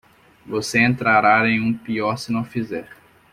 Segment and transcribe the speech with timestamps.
[0.47, 2.89] Você entrará em um pior se não o fizer.